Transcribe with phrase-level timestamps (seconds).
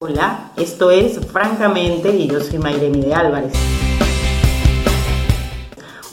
[0.00, 3.52] Hola, esto es Francamente y yo soy Mayremi de Álvarez.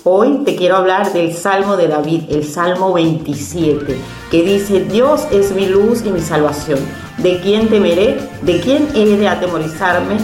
[0.03, 3.95] Hoy te quiero hablar del Salmo de David, el Salmo 27,
[4.31, 6.79] que dice, Dios es mi luz y mi salvación.
[7.19, 8.17] ¿De quién temeré?
[8.41, 10.17] ¿De quién he de atemorizarme?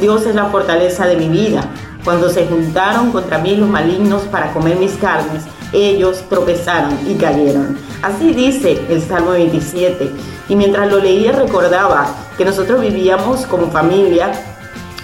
[0.00, 1.70] Dios es la fortaleza de mi vida.
[2.02, 5.44] Cuando se juntaron contra mí los malignos para comer mis carnes,
[5.74, 7.76] ellos tropezaron y cayeron.
[8.02, 10.10] Así dice el Salmo 27.
[10.48, 14.32] Y mientras lo leía recordaba que nosotros vivíamos como familia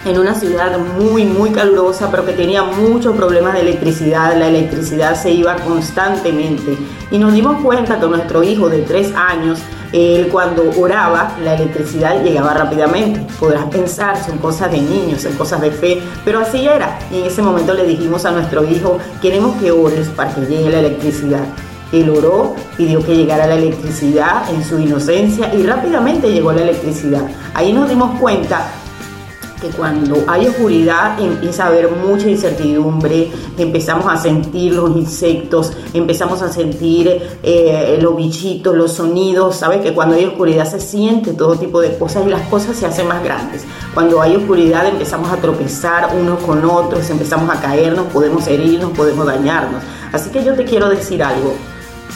[0.04, 4.36] en una ciudad muy, muy calurosa, pero que tenía muchos problemas de electricidad.
[4.36, 6.76] La electricidad se iba constantemente.
[7.10, 9.59] Y nos dimos cuenta que nuestro hijo de tres años,
[9.92, 13.26] él cuando oraba, la electricidad llegaba rápidamente.
[13.38, 16.98] Podrás pensar, son cosas de niños, son cosas de fe, pero así era.
[17.12, 20.70] Y en ese momento le dijimos a nuestro hijo, queremos que ores para que llegue
[20.70, 21.45] la electricidad.
[21.92, 27.23] Él oró, pidió que llegara la electricidad en su inocencia y rápidamente llegó la electricidad.
[27.52, 28.70] Ahí nos dimos cuenta
[29.60, 36.43] que cuando hay oscuridad empieza a haber mucha incertidumbre, empezamos a sentir los insectos, empezamos
[36.43, 39.80] a sentir eh, los bichitos, los sonidos, ¿sabes?
[39.82, 43.07] Que cuando hay oscuridad se siente todo tipo de cosas y las cosas se hacen
[43.07, 43.65] más grandes.
[43.95, 49.27] Cuando hay oscuridad empezamos a tropezar unos con otros, empezamos a caernos, podemos herirnos, podemos
[49.27, 49.82] dañarnos.
[50.12, 51.54] Así que yo te quiero decir algo,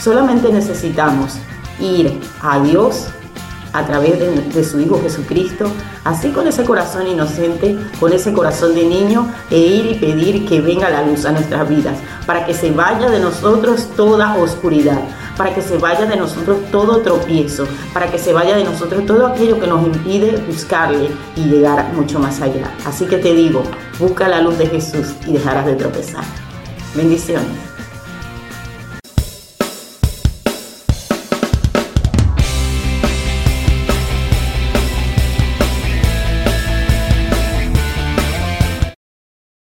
[0.02, 1.34] solamente necesitamos
[1.80, 3.08] ir a Dios
[3.74, 4.18] a través
[4.54, 5.66] de, su Hijo Jesucristo,
[6.04, 10.60] así con ese corazón inocente, con ese corazón de niño, e ir y pedir que
[10.60, 15.00] venga la luz a nuestras vidas, para que se vaya de nosotros toda oscuridad,
[15.36, 19.26] para que se vaya de nosotros todo tropiezo, para que se vaya de nosotros todo
[19.26, 22.72] aquello que nos impide buscarle y llegar mucho más allá.
[22.86, 23.64] Así que te digo,
[23.98, 26.24] busca la luz de Jesús y dejarás de tropezar.
[26.94, 27.73] Bendiciones.